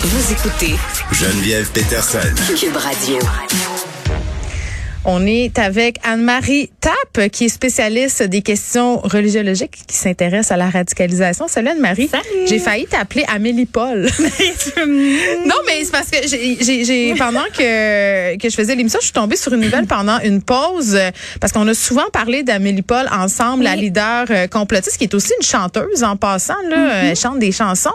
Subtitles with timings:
[0.00, 0.76] Vous écoutez
[1.12, 2.18] Geneviève Peterson.
[2.56, 3.18] Cube Radio.
[5.04, 10.68] On est avec Anne-Marie Tapp, qui est spécialiste des questions religiologiques, qui s'intéresse à la
[10.68, 11.48] radicalisation.
[11.48, 12.08] Salut Anne-Marie.
[12.08, 12.46] Salut.
[12.46, 14.02] J'ai failli t'appeler Amélie Paul.
[14.86, 19.36] non, mais c'est parce que j'ai, pendant que, que je faisais l'émission, je suis tombée
[19.36, 20.98] sur une nouvelle pendant une pause,
[21.40, 25.32] parce qu'on a souvent parlé d'Amélie Paul ensemble, la leader euh, complotiste, qui est aussi
[25.40, 26.54] une chanteuse en passant.
[26.68, 27.10] Là, Mm-hmm.
[27.10, 27.94] Elle chante des chansons.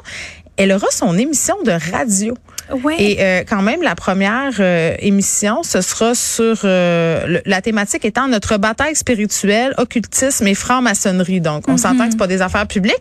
[0.57, 2.35] Elle aura son émission de radio.
[2.83, 2.95] Ouais.
[2.99, 8.05] Et euh, quand même, la première euh, émission, ce sera sur euh, le- la thématique
[8.05, 11.41] étant notre bataille spirituelle, occultisme et franc-maçonnerie.
[11.41, 12.95] Donc, on s'entend que c'est pas des affaires publiques.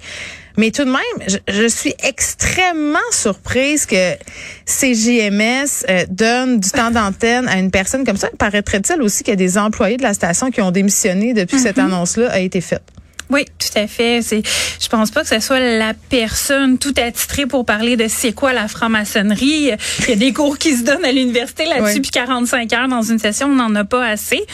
[0.56, 4.14] Mais tout de même, je, je suis extrêmement surprise que
[4.66, 8.28] CJMS euh, donne du temps d'antenne à une personne comme ça.
[8.38, 11.62] Paraîtrait-il aussi qu'il y a des employés de la station qui ont démissionné depuis que
[11.62, 12.82] cette annonce-là a été faite?
[13.32, 14.20] Oui, tout à fait.
[14.22, 14.42] C'est,
[14.80, 18.52] je pense pas que ce soit la personne tout attitrée pour parler de c'est quoi
[18.52, 19.70] la franc-maçonnerie.
[20.00, 22.00] Il y a des cours qui se donnent à l'université là-dessus, Oui.
[22.00, 24.44] puis 45 heures dans une session, on n'en a pas assez.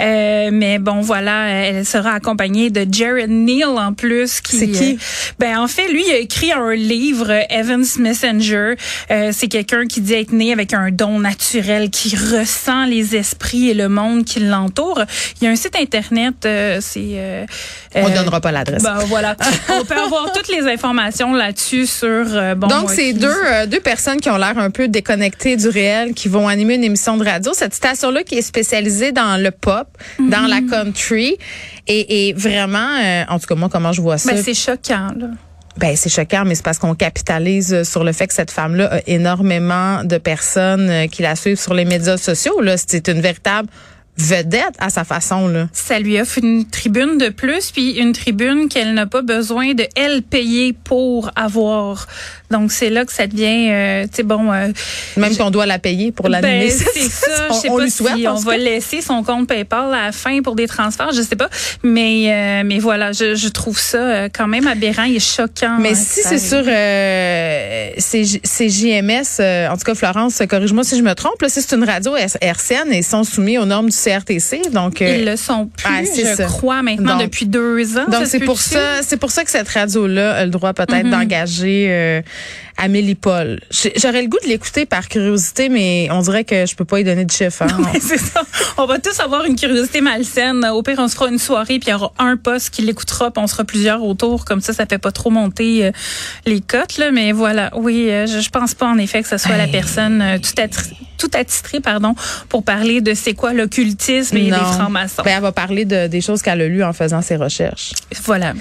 [0.00, 4.40] Euh, mais bon, voilà, elle sera accompagnée de Jared Neal en plus.
[4.40, 4.92] Qui, C'est qui?
[4.92, 4.96] euh,
[5.38, 8.74] ben en fait, lui, il a écrit un livre, Evans Messenger.
[9.10, 13.70] Euh, c'est quelqu'un qui dit être né avec un don naturel, qui ressent les esprits
[13.70, 15.02] et le monde qui l'entoure.
[15.40, 17.44] Il y a un site internet, euh, c'est euh,
[17.94, 18.82] On euh, donnera pas l'adresse.
[18.82, 19.36] ben voilà,
[19.70, 22.66] on peut avoir toutes les informations là-dessus sur euh, bon.
[22.66, 26.28] Donc, c'est deux, euh, deux personnes qui ont l'air un peu déconnectées du réel, qui
[26.28, 27.52] vont animer une émission de radio.
[27.54, 29.86] Cette station-là qui est spécialisée dans le pop,
[30.18, 31.36] dans la country,
[31.86, 34.32] et, et vraiment, euh, en tout cas, moi, comment je vois ça?
[34.32, 35.28] Ben, c'est choquant là.
[35.78, 39.00] Ben, c'est choquant, mais c'est parce qu'on capitalise sur le fait que cette femme-là a
[39.06, 42.62] énormément de personnes qui la suivent sur les médias sociaux.
[42.62, 43.68] Là, c'est une véritable
[44.16, 45.48] vedette à sa façon.
[45.48, 45.68] Là.
[45.72, 49.84] Ça lui offre une tribune de plus, puis une tribune qu'elle n'a pas besoin de
[49.94, 52.06] elle payer pour avoir.
[52.50, 54.52] Donc c'est là que ça devient, euh, tu sais bon.
[54.52, 54.68] euh,
[55.16, 56.68] Même qu'on doit la payer pour l'animer.
[56.68, 57.48] Ben, c'est ça.
[57.50, 58.26] on Je sais on pas lui si souhaite.
[58.28, 61.48] on va laisser son compte PayPal à la fin pour des transferts, je sais pas.
[61.82, 65.78] Mais euh, mais voilà, je, je trouve ça euh, quand même aberrant et choquant.
[65.80, 70.84] Mais euh, si c'est sur euh, c'est c'est JMS, euh, en tout cas Florence, corrige-moi
[70.84, 73.96] si je me trompe, c'est une radio RCN et ils sont soumis aux normes du
[73.96, 76.44] CRTC, donc euh, Ils le sont plus, ah, je ça.
[76.44, 78.06] crois, maintenant Donc- depuis deux ans.
[78.08, 81.86] donc c'est pour ça, c'est pour ça que cette radio-là a le droit peut-être d'engager
[81.90, 82.22] euh,
[82.78, 83.58] Amélie Paul.
[83.96, 87.04] J'aurais le goût de l'écouter par curiosité, mais on dirait que je peux pas y
[87.04, 87.62] donner de chiffre.
[87.62, 87.68] hein.
[87.92, 88.42] Mais c'est ça.
[88.76, 90.62] On va tous avoir une curiosité malsaine.
[90.66, 93.30] Au pire, on se fera une soirée, puis il y aura un poste qui l'écoutera,
[93.30, 94.44] puis on sera plusieurs autour.
[94.44, 95.90] Comme ça, ça fait pas trop monter euh,
[96.44, 96.98] les cotes.
[96.98, 97.10] Là.
[97.12, 100.20] Mais voilà, oui, euh, je, je pense pas en effet que ce soit la personne
[100.20, 102.14] euh, tout, attri- tout attitrée pardon,
[102.50, 105.22] pour parler de c'est quoi l'occultisme et les francs-maçons.
[105.24, 107.92] Ben, elle va parler de, des choses qu'elle a lues en faisant ses recherches.
[108.24, 108.52] voilà.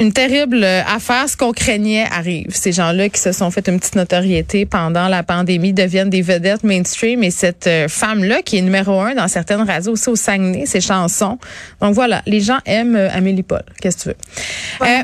[0.00, 2.46] Une terrible affaire, ce qu'on craignait arrive.
[2.50, 6.62] Ces gens-là qui se sont fait une petite notoriété pendant la pandémie deviennent des vedettes
[6.62, 10.66] mainstream et cette euh, femme-là qui est numéro un dans certaines radios aussi au Saguenay,
[10.66, 11.38] ses chansons.
[11.80, 13.62] Donc voilà, les gens aiment euh, Amélie Paul.
[13.80, 14.86] Qu'est-ce que tu veux?
[14.86, 15.02] Euh,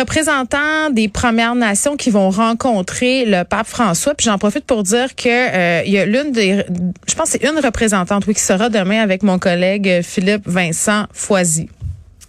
[0.00, 4.14] représentants des Premières Nations qui vont rencontrer le pape François.
[4.14, 6.64] Puis j'en profite pour dire que euh, il y a l'une des,
[7.08, 11.06] je pense que c'est une représentante oui qui sera demain avec mon collègue Philippe Vincent
[11.12, 11.68] Foisy.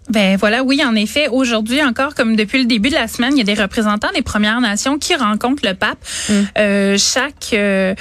[0.09, 3.37] Ben voilà, oui, en effet, aujourd'hui encore, comme depuis le début de la semaine, il
[3.37, 5.99] y a des représentants des Premières Nations qui rencontrent le pape.
[6.29, 6.33] Mm.
[6.57, 7.93] Euh, chaque euh,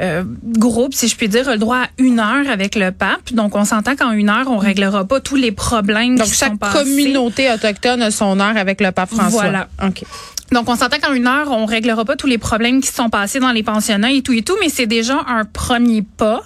[0.00, 3.32] euh, groupe, si je puis dire, a le droit à une heure avec le pape.
[3.32, 6.50] Donc, on s'entend qu'en une heure, on réglera pas tous les problèmes Donc qui chaque
[6.50, 6.84] sont passés.
[6.84, 9.42] communauté autochtone a son heure avec le pape François.
[9.42, 9.68] Voilà.
[9.82, 10.04] OK.
[10.52, 13.40] Donc, on s'entend qu'en une heure, on réglera pas tous les problèmes qui sont passés
[13.40, 16.42] dans les pensionnats et tout et tout, mais c'est déjà un premier pas.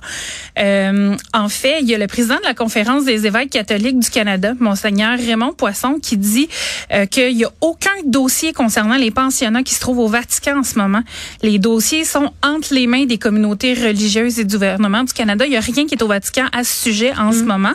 [0.58, 4.10] Euh, en fait, il y a le président de la conférence des évêques catholiques du
[4.10, 6.48] Canada, monseigneur Raymond Poisson, qui dit
[6.92, 10.64] euh, qu'il y a aucun dossier concernant les pensionnats qui se trouvent au Vatican en
[10.64, 11.02] ce moment.
[11.42, 15.44] Les dossiers sont entre les mains des communautés religieuses et du gouvernement du Canada.
[15.46, 17.74] Il y a rien qui est au Vatican à ce sujet en ce moment.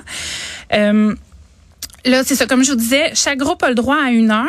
[0.73, 1.13] Euh,
[2.05, 2.45] Là, c'est ça.
[2.45, 4.47] Comme je vous disais, chaque groupe a le droit à une heure.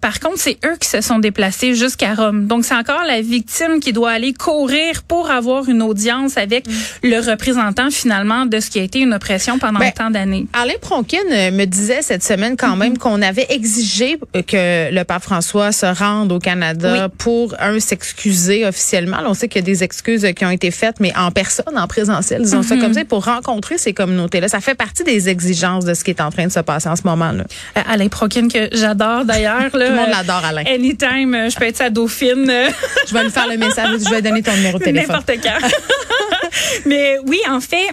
[0.00, 2.46] Par contre, c'est eux qui se sont déplacés jusqu'à Rome.
[2.46, 6.64] Donc, c'est encore la victime qui doit aller courir pour avoir une audience avec
[7.02, 10.46] le représentant, finalement, de ce qui a été une oppression pendant Ben, tant d'années.
[10.54, 15.04] Alain Pronkin euh, me disait cette semaine quand même qu'on avait exigé euh, que le
[15.04, 19.20] pape François se rende au Canada pour un s'excuser officiellement.
[19.20, 21.30] Là, on sait qu'il y a des excuses euh, qui ont été faites, mais en
[21.30, 24.48] personne, en présentiel, disons ça comme ça, pour rencontrer ces communautés-là.
[24.48, 26.96] Ça fait partie des exigences de ce qui est en train de se passer en
[26.96, 27.44] ce moment-là.
[27.76, 29.68] Euh, Alain Prokin, que j'adore d'ailleurs.
[29.72, 30.64] Tout le monde l'adore, Alain.
[30.66, 32.48] Anytime, euh, je peux être sa dauphine.
[32.48, 32.68] euh,
[33.08, 35.16] Je vais lui faire le message, je vais donner ton numéro de téléphone.
[35.26, 35.68] N'importe quand.
[36.86, 37.88] Mais oui, en fait,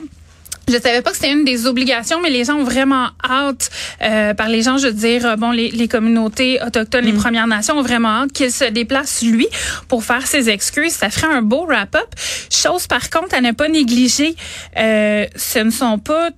[0.68, 3.70] Je savais pas que c'était une des obligations, mais les gens ont vraiment hâte,
[4.04, 7.18] euh, par les gens, je veux dire, euh, bon, les, les communautés autochtones, les Mm.
[7.18, 9.48] Premières Nations ont vraiment hâte qu'il se déplace, lui,
[9.90, 10.94] pour faire ses excuses.
[10.94, 12.08] Ça ferait un beau wrap-up.
[12.50, 14.34] Chose, par contre, à ne pas négliger,
[14.78, 16.30] euh, ce ne sont pas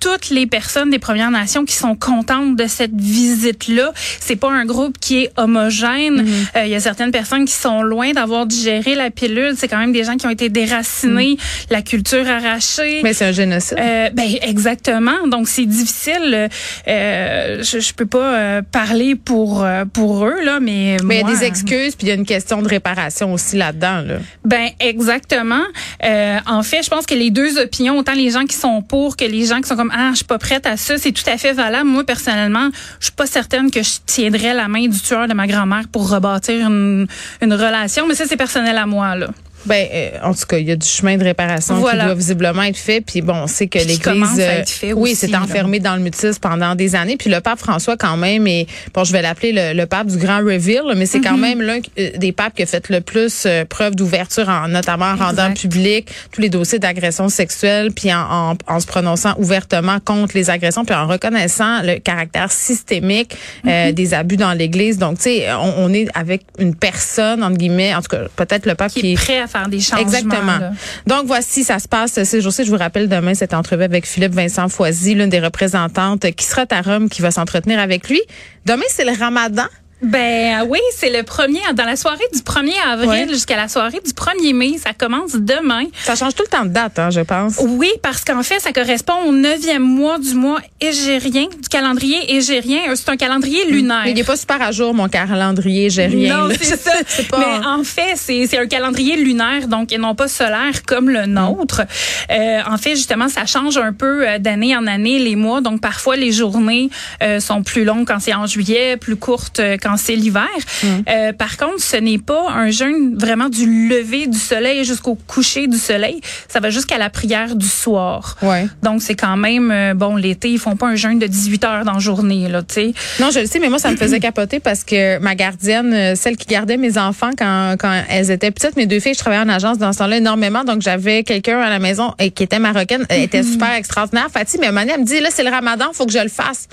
[0.00, 3.92] toutes les personnes des Premières Nations qui sont contentes de cette visite-là.
[4.20, 6.26] C'est pas un groupe qui est homogène.
[6.56, 9.54] Euh, Il y a certaines personnes qui sont loin d'avoir digéré la pilule.
[9.56, 11.36] C'est quand même des gens qui ont été déracinés,
[11.70, 13.00] la culture arrachée.
[13.02, 13.78] Mais c'est un génocide.
[13.80, 15.26] Euh, ben exactement.
[15.26, 16.48] Donc c'est difficile.
[16.86, 21.28] Euh, je, je peux pas euh, parler pour euh, pour eux là, mais mais il
[21.28, 24.02] y a des excuses, puis il y a une question de réparation aussi là-dedans.
[24.02, 24.16] Là.
[24.44, 25.64] Ben exactement.
[26.04, 29.16] Euh, en fait, je pense que les deux opinions, autant les gens qui sont pour
[29.16, 31.28] que les gens qui sont comme ah je suis pas prête à ça, c'est tout
[31.28, 31.88] à fait valable.
[31.88, 32.70] Moi personnellement,
[33.00, 36.10] je suis pas certaine que je tiendrais la main du tueur de ma grand-mère pour
[36.10, 37.06] rebâtir une,
[37.40, 39.28] une relation, mais ça c'est personnel à moi là.
[39.68, 42.00] Ben, euh, en tout cas, il y a du chemin de réparation Voilà.
[42.00, 43.00] qui doit visiblement être fait.
[43.00, 46.94] Puis bon, on sait que l'Église, euh, oui, s'est enfermée dans le mutisme pendant des
[46.94, 47.16] années.
[47.16, 50.16] Puis le pape François, quand même, et bon, je vais l'appeler le, le pape du
[50.18, 53.00] grand reveal, là, mais c'est quand même l'un euh, des papes qui a fait le
[53.00, 58.12] plus euh, preuve d'ouverture, en, notamment en rendant public tous les dossiers d'agression sexuelle, puis
[58.12, 58.20] en,
[58.50, 63.36] en, en se prononçant ouvertement contre les agressions, puis en reconnaissant le caractère systémique
[63.66, 64.98] euh, des abus dans l'Église.
[64.98, 68.66] Donc, tu sais, on, on est avec une personne entre guillemets, en tout cas, peut-être
[68.66, 70.02] le pape Qui qui est prêt à faire des changements.
[70.02, 70.58] Exactement.
[70.58, 70.72] là.
[71.06, 72.64] Donc voici, ça se passe ces jours-ci.
[72.64, 76.64] Je vous rappelle demain cette entrevue avec Philippe Vincent Foisy, l'une des représentantes qui sera
[76.70, 78.20] à Rome, qui va s'entretenir avec lui.
[78.66, 79.64] Demain, c'est le Ramadan.
[80.00, 83.26] Ben oui, c'est le premier dans la soirée du 1er avril Ouais.
[83.28, 85.84] jusqu'à la soirée du 1er mai, ça commence demain.
[86.04, 87.56] Ça change tout le temps de date, hein, je pense.
[87.60, 92.78] Oui, parce qu'en fait, ça correspond au neuvième mois du mois égérien, du calendrier égérien.
[92.90, 94.02] Euh, C'est un calendrier lunaire.
[94.04, 96.46] Mais il n'est pas super à jour, mon calendrier, j'ai rien.
[96.46, 96.92] Non, c'est ça.
[97.30, 101.10] Pas- Mais en fait, c'est c'est un calendrier lunaire, donc et non pas solaire comme
[101.10, 101.82] le nôtre.
[102.30, 105.60] Euh, en fait, justement, ça change un peu euh, d'année en année les mois.
[105.60, 106.90] Donc parfois les journées
[107.22, 110.48] euh, sont plus longues quand c'est en juillet, plus courtes euh, quand c'est l'hiver.
[110.84, 115.66] Euh, par contre, ce n'est pas un jeûne vraiment du lever du soleil jusqu'au coucher
[115.66, 116.20] du soleil.
[116.48, 118.36] Ça va jusqu'à la prière du soir.
[118.42, 118.66] Ouais.
[118.82, 121.84] Donc c'est quand même euh, bon l'été, ils font pas un jeûne de 18 heures
[121.84, 122.92] dans la journée là, tu sais.
[123.18, 126.14] Non, je le sais, mais moi, ça me faisait capoter parce que ma gardienne, euh,
[126.14, 129.42] celle qui gardait mes enfants quand, quand elles étaient petites, mes deux filles, je travaillais
[129.42, 132.58] en agence dans ce temps-là énormément, donc j'avais quelqu'un à la maison et qui était
[132.58, 134.28] marocaine, elle était super extraordinaire.
[134.30, 136.12] Fatih, mais à un moment donné, elle me dit, là, c'est le ramadan, faut que
[136.12, 136.68] je le fasse.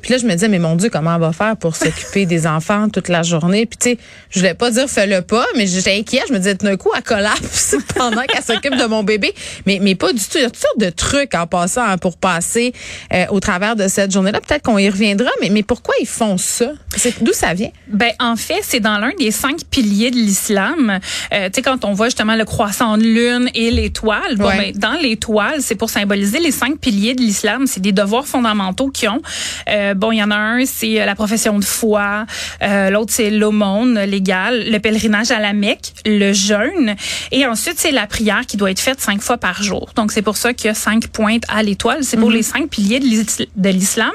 [0.00, 2.46] Puis là, je me disais, mais mon Dieu, comment elle va faire pour s'occuper des
[2.46, 3.66] enfants toute la journée?
[3.66, 3.98] Puis tu sais,
[4.30, 6.24] je voulais pas dire fais-le pas, mais j'étais inquiète.
[6.28, 9.34] Je me disais, d'un coup, elle collapse pendant qu'elle s'occupe de mon bébé.
[9.66, 10.36] Mais, mais pas du tout.
[10.36, 12.72] Il y a toutes sortes de trucs en passant hein, pour passer
[13.12, 14.40] euh, au travers de cette journée-là.
[14.40, 16.72] Peut-être qu'on y reviendra, mais, mais pourquoi ils font ça?
[17.20, 17.70] D'où ça vient?
[17.88, 20.98] Ben en fait, c'est dans l'un des cinq piliers de l'islam.
[21.32, 24.72] Euh, tu sais quand on voit justement le croissant de lune et l'étoile, bon Ouais.
[24.72, 28.88] ben dans l'étoile, c'est pour symboliser les cinq piliers de l'islam, c'est des devoirs fondamentaux
[28.90, 29.22] qu'ils ont.
[29.68, 32.26] Euh, bon, il y en a un, c'est euh, la profession de foi,
[32.62, 36.94] euh, l'autre c'est l'aumône légale, le pèlerinage à la Mecque, le jeûne
[37.30, 39.90] et ensuite c'est la prière qui doit être faite cinq fois par jour.
[39.96, 42.68] Donc c'est pour ça qu'il y a cinq pointes à l'étoile, c'est pour les cinq
[42.68, 44.10] piliers de l'is- de l'islam.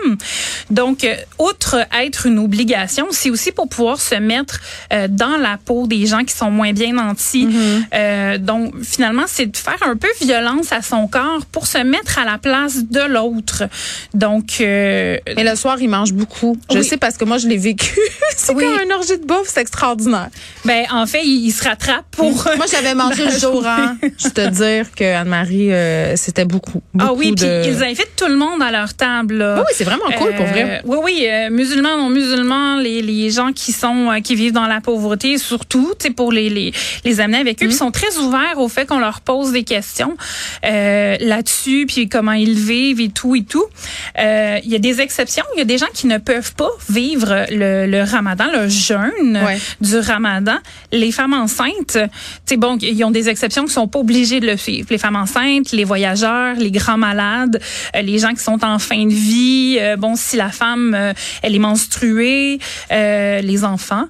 [0.69, 4.59] Donc euh, outre être une obligation, c'est aussi pour pouvoir se mettre
[4.93, 7.47] euh, dans la peau des gens qui sont moins bien nantis.
[7.93, 12.19] Euh, donc finalement, c'est de faire un peu violence à son corps pour se mettre
[12.19, 13.63] à la place de l'autre.
[14.13, 16.55] Donc euh, Mais le soir, ils mangent beaucoup.
[16.71, 16.83] Je Oui.
[16.85, 17.97] sais parce que moi, je l'ai vécu.
[18.35, 18.63] c'est Oui.
[18.63, 20.29] comme un orgie de bouffe, c'est extraordinaire.
[20.63, 23.97] ben en fait, il, il se rattrape pour Moi, j'avais mangé le jour, hein.
[24.23, 28.27] Je te dire que Anne-Marie, euh, c'était beaucoup, beaucoup Ah oui, puis ils invitent tout
[28.27, 29.37] le monde à leur table.
[29.39, 29.55] là.
[29.57, 30.63] Oui, c'est vraiment cool, pour vrai.
[30.63, 34.53] Euh, Oui, oui, euh, musulmans, non musulmans, les, les gens qui sont euh, qui vivent
[34.53, 36.71] dans la pauvreté, surtout, tu pour les, les
[37.03, 37.65] les amener avec Mm.
[37.65, 40.15] eux, ils sont très ouverts au fait qu'on leur pose des questions
[40.65, 43.65] euh, là-dessus, puis comment ils vivent et tout et tout.
[44.19, 46.69] Euh, Il y a des exceptions, il y a des gens qui ne peuvent pas
[46.89, 49.57] vivre le, le Ramadan, le jeûne Ouais.
[49.81, 50.57] du Ramadan.
[50.91, 51.99] Les femmes enceintes, tu
[52.45, 54.87] sais, bon, ils ont des exceptions qui sont pas obligées de le suivre.
[54.89, 57.61] Les femmes enceintes, les voyageurs, les grands malades,
[57.95, 59.77] euh, les gens qui sont en fin de vie.
[59.79, 62.59] euh, bon, si la femme, euh, elle est menstruée,
[62.91, 64.07] euh, les enfants.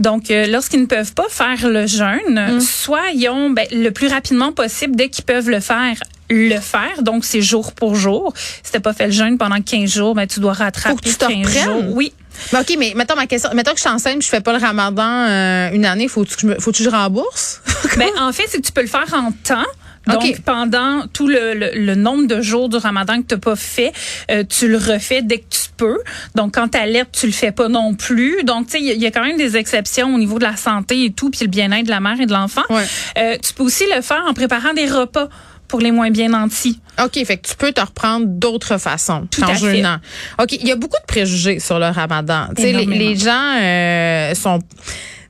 [0.00, 4.52] Donc, lorsqu'ils ne peuvent pas faire le jeûne, soit ils ont ben, le plus rapidement
[4.52, 5.96] possible, dès qu'ils peuvent le faire,
[6.30, 7.02] le faire.
[7.02, 8.32] Donc, c'est jour pour jour.
[8.62, 11.08] Si t'as pas fait le jeûne pendant 15 jours, ben, tu dois rattraper Faut que
[11.08, 11.64] tu te 15 reprennes.
[11.64, 11.96] jours.
[11.96, 12.12] Oui.
[12.52, 13.50] Mais OK, mais mettons ma question.
[13.54, 16.40] Mettons que je suis enceinte, je fais pas le ramadan euh, une année, faut-tu que
[16.42, 17.60] je me, faut-tu que je rembourse?
[17.96, 19.64] Ben, en fait, c'est que tu peux le faire en temps.
[20.06, 23.56] Donc, pendant tout le, le, le nombre de jours du ramadan que tu n'as pas
[23.56, 23.92] fait,
[24.30, 25.98] euh, tu le refais dès que tu peux.
[26.34, 28.42] Donc, quand tu allaites, tu le fais pas non plus.
[28.44, 30.38] Donc, tu sais, il y, a- il y a quand même des exceptions au niveau
[30.38, 32.62] de la santé et tout, puis le bien-être de la mère et de l'enfant.
[32.70, 32.84] Ouais.
[33.18, 35.28] Euh, tu peux aussi le faire en préparant des repas
[35.68, 36.80] pour les moins bien nantis.
[37.04, 39.76] OK, fait que tu peux te reprendre d'autres façons Tout qu'en à fait.
[39.76, 39.98] jeûnant.
[40.40, 42.48] OK, il y a beaucoup de préjugés sur le ramadan.
[42.56, 44.58] Tu sais, les, les gens euh, sont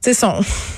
[0.01, 0.35] sais, sont,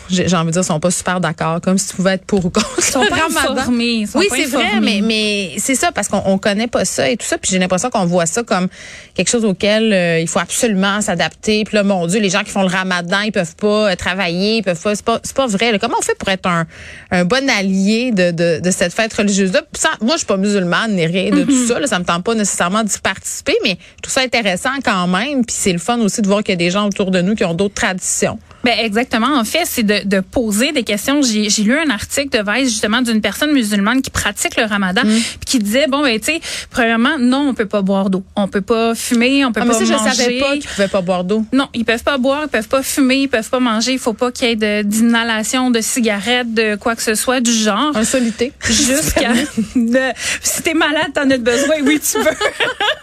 [0.09, 2.51] j'ai envie de dire, sont pas super d'accord, comme si tu pouvais être pour ou
[2.51, 6.23] contre Ils sont pas informés, sont oui, c'est vrai, mais, mais c'est ça, parce qu'on
[6.25, 8.69] on connaît pas ça et tout ça, puis j'ai l'impression qu'on voit ça comme
[9.15, 11.65] quelque chose auquel euh, il faut absolument s'adapter.
[11.65, 14.57] Puis là, mon Dieu, les gens qui font le ramadan, ils peuvent pas euh, travailler,
[14.57, 15.73] ils peuvent pas, c'est pas, c'est pas vrai.
[15.73, 15.79] là.
[15.79, 16.67] Comment on fait pour être un,
[17.11, 19.63] un bon allié de, de, de cette fête religieuse-là?
[20.01, 22.35] Moi, je suis pas musulmane ni rien de tout ça, là, ça me tente pas
[22.35, 26.23] nécessairement d'y participer, mais je trouve ça intéressant quand même, puis c'est le fun aussi
[26.23, 28.39] de voir qu'il y a des gens autour de nous qui ont d'autres traditions.
[28.65, 29.39] Ben exactement.
[29.39, 31.23] En fait, c'est de, de poser des questions.
[31.23, 35.03] J'ai j'ai lu un article de Vice justement d'une personne musulmane qui pratique le Ramadan,
[35.05, 35.15] Mm.
[35.15, 36.41] puis qui disait bon ben tu sais,
[36.71, 39.73] premièrement, non, on peut pas boire d'eau, on peut pas fumer, on peut Ah, mais
[39.73, 40.15] pas je manger.
[40.15, 41.45] savais pas qu'ils pouvaient pas boire d'eau.
[41.53, 43.93] Non, ils peuvent pas boire, ils peuvent pas fumer, ils peuvent pas manger.
[43.93, 47.53] Il faut pas qu'il y ait d'inhalation de, cigarettes, de quoi que ce soit du
[47.53, 47.97] genre.
[47.97, 48.53] Un solité.
[48.69, 49.33] Jusqu'à
[50.43, 52.25] si t'es malade, t'en as besoin, oui tu veux.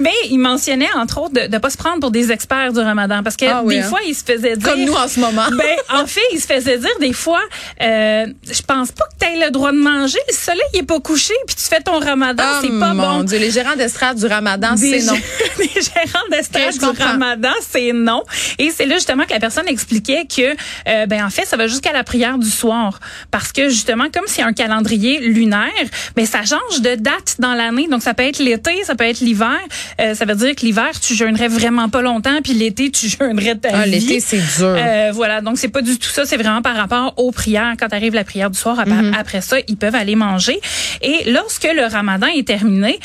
[0.00, 3.22] Mais il mentionnait entre autres de, de pas se prendre pour des experts du Ramadan
[3.22, 3.88] parce que Ah oui, des hein.
[3.88, 5.46] fois il se faisait dire Comme nous en ce moment.
[5.50, 7.40] ben, en fait, il se faisait dire des fois,
[7.80, 10.18] euh, je pense pas que tu aies le droit de manger.
[10.28, 13.18] Le soleil il est pas couché, puis tu fais ton ramadan, Ah, c'est pas mon
[13.18, 13.22] bon.
[13.24, 15.14] Dieu, les gérants d'estrade du ramadan, c'est non.
[15.58, 17.04] des gérants je du comprends.
[17.06, 18.22] ramadan, c'est non.
[18.58, 20.54] Et c'est là justement que la personne expliquait que,
[20.88, 24.24] euh, ben en fait, ça va jusqu'à la prière du soir, parce que justement, comme
[24.26, 25.68] c'est un calendrier lunaire,
[26.16, 27.88] ben ça change de date dans l'année.
[27.88, 29.58] Donc ça peut être l'été, ça peut être l'hiver.
[30.00, 33.56] Euh, ça veut dire que l'hiver tu jeûnerais vraiment pas longtemps, puis l'été tu jeûnerais
[33.56, 34.74] ta Ah, l'été, c'est dur.
[34.76, 37.74] Euh, voilà, donc c'est pas du tout ça, c'est vraiment par rapport aux prières.
[37.78, 39.14] Quand arrive la prière du soir, Mhm.
[39.18, 40.60] après ça, ils peuvent aller manger.
[41.02, 42.98] Et lorsque le ramadan est terminé,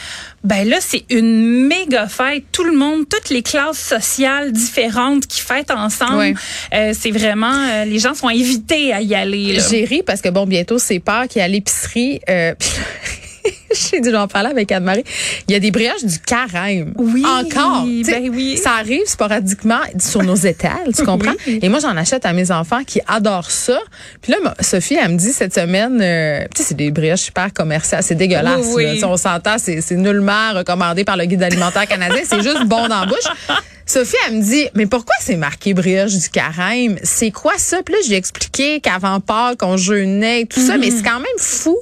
[0.43, 2.43] ben là, c'est une méga fête.
[2.51, 6.35] Tout le monde, toutes les classes sociales différentes qui fêtent ensemble.
[6.73, 9.57] Euh, c'est vraiment, euh, les gens sont invités à y aller.
[9.69, 12.19] J'ai ri parce que bon, bientôt c'est Pâques, il y a l'épicerie.
[12.29, 12.53] Euh,
[13.91, 15.03] J'ai dû en parler avec Anne-Marie.
[15.47, 16.93] Il y a des brioches du carême.
[16.97, 17.85] Oui, Encore.
[18.05, 18.57] Ben oui.
[18.57, 21.33] Ça arrive sporadiquement sur nos étals, tu comprends?
[21.47, 23.79] Et moi, j'en achète à mes enfants qui adorent ça.
[24.21, 27.51] Puis là, Sophie, elle me dit cette semaine, euh, tu sais, c'est des brioches super
[27.53, 28.03] commerciales.
[28.03, 28.67] C'est dégueulasse.
[28.75, 28.99] Oui, oui.
[28.99, 29.07] là.
[29.07, 32.21] On s'entend, c'est c'est nullement recommandé par le guide alimentaire canadien.
[32.25, 33.17] C'est juste bon dans la bouche.
[33.85, 36.97] Sophie, elle me dit, mais pourquoi c'est marqué brioche du carême?
[37.03, 37.81] C'est quoi ça?
[37.83, 41.77] Puis là, j'ai expliqué qu'avant Pâques, on jeûnait tout ça, mais c'est quand même fou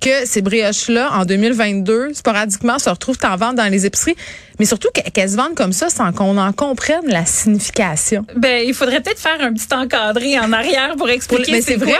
[0.00, 4.16] que ces brioches-là, en 2022, sporadiquement, se retrouvent en vente dans les épiceries,
[4.60, 8.24] mais surtout qu'elles se vendent comme ça sans qu'on en comprenne la signification.
[8.36, 11.94] Ben, il faudrait peut-être faire un petit encadré en arrière pour expliquer Mais c'est vrai.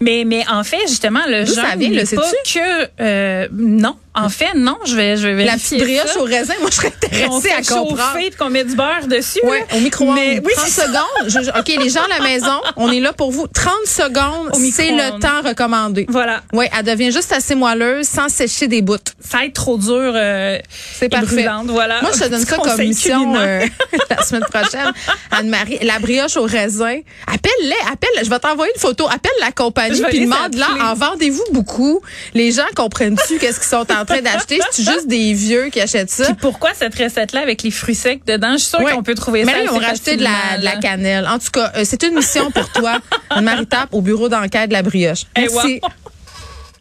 [0.00, 2.88] Mais, mais en fait, justement, le D'où ça vient, le pas que...
[3.00, 6.20] euh, non, en fait, non, je vais, je vais La petite brioche ça.
[6.20, 8.12] au raisin, moi, je serais intéressée à comprendre.
[8.14, 9.40] puis qu'on met du beurre dessus.
[9.44, 10.16] Ouais, au micro-ondes.
[10.16, 10.86] Oui, 30 c'est ça.
[10.86, 11.28] secondes.
[11.28, 13.46] Je- OK, les gens à la maison, on est là pour vous.
[13.46, 16.06] 30 secondes, c'est le temps recommandé.
[16.08, 16.40] Voilà.
[16.54, 18.96] Oui, elle devient juste assez moelleuse sans sécher des bouts.
[19.20, 20.58] Ça être trop dur euh,
[20.94, 21.26] C'est parfait.
[21.26, 22.00] brûlante, voilà.
[22.06, 23.66] Moi, je te donne ça comme mission euh,
[24.10, 24.92] la semaine prochaine.
[25.30, 27.00] Anne-Marie, la brioche au raisin.
[27.26, 28.24] Appelle-les, appelle.
[28.24, 29.06] Je vais t'envoyer une photo.
[29.08, 30.80] Appelle la compagnie puis demande-là, appeler.
[30.82, 32.00] en vendez-vous beaucoup?
[32.34, 34.60] Les gens comprennent-tu qu'est-ce qu'ils sont en train d'acheter?
[34.70, 36.26] C'est juste des vieux qui achètent ça?
[36.26, 38.52] Puis pourquoi cette recette-là avec les fruits secs dedans?
[38.52, 38.92] Je suis sûre Ouais.
[38.92, 40.80] qu'on peut trouver Mais ça là, ils ont racheté de la, facilement, de la là.
[40.80, 41.26] cannelle.
[41.26, 42.98] En tout cas, euh, c'est une mission pour toi.
[43.30, 45.22] Anne-Marie Tape au bureau d'enquête de la brioche.
[45.36, 45.62] Eh, wow.